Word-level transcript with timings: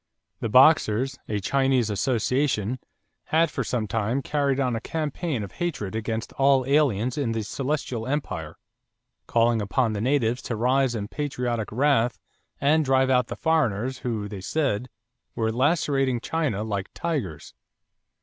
The 0.39 0.49
Boxers, 0.49 1.19
a 1.29 1.39
Chinese 1.39 1.91
association, 1.91 2.79
had 3.25 3.51
for 3.51 3.63
some 3.63 3.87
time 3.87 4.23
carried 4.23 4.59
on 4.59 4.75
a 4.75 4.81
campaign 4.81 5.43
of 5.43 5.51
hatred 5.51 5.93
against 5.95 6.33
all 6.39 6.65
aliens 6.65 7.19
in 7.19 7.33
the 7.33 7.43
Celestial 7.43 8.07
empire, 8.07 8.57
calling 9.27 9.61
upon 9.61 9.93
the 9.93 10.01
natives 10.01 10.41
to 10.41 10.55
rise 10.55 10.95
in 10.95 11.07
patriotic 11.07 11.71
wrath 11.71 12.17
and 12.59 12.83
drive 12.83 13.11
out 13.11 13.27
the 13.27 13.35
foreigners 13.35 13.99
who, 13.99 14.27
they 14.27 14.41
said, 14.41 14.89
"were 15.35 15.51
lacerating 15.51 16.19
China 16.19 16.63
like 16.63 16.89
tigers." 16.95 17.53